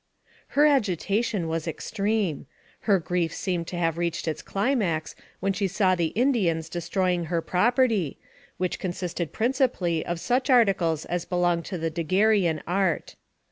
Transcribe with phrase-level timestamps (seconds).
[0.57, 2.47] Her agitation was extreme.
[2.89, 7.39] Her grief seemed to have reached its climax when she saw the Indians destroying her
[7.39, 8.17] property,
[8.57, 13.15] which consisted principally of such articles as belong to the Daguerrean art.